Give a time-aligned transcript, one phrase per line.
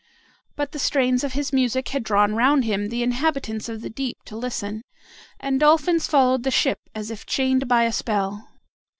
[0.55, 4.17] But the strains of his music had drawn round him the inhabitants of the deep
[4.25, 4.81] to listen,
[5.39, 8.47] and Dolphins followed the ship as if chained by a spell.